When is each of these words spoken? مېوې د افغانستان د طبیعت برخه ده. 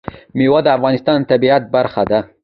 مېوې 0.37 0.59
د 0.63 0.67
افغانستان 0.77 1.17
د 1.21 1.27
طبیعت 1.31 1.63
برخه 1.75 2.03
ده. 2.09 2.19